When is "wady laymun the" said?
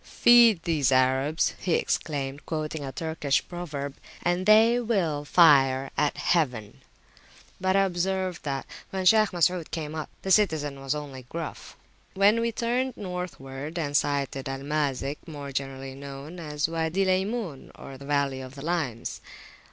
16.67-18.03